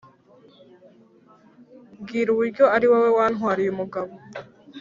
mbwira 1.99 2.29
uburyo 2.31 2.63
ari 2.75 2.85
wowe 2.91 3.09
wantwariye 3.17 3.69
umugabo?” 3.71 4.13